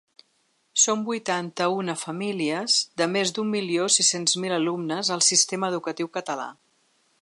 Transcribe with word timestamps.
Són 0.83 1.03
vuitanta-una 1.09 1.95
famílies, 2.05 2.79
de 3.03 3.09
més 3.17 3.35
d’un 3.37 3.53
milions 3.59 4.01
sis-cents 4.01 4.37
mil 4.47 4.59
alumnes 4.61 5.17
al 5.17 5.27
sistema 5.31 5.75
educatiu 5.75 6.13
català. 6.19 6.53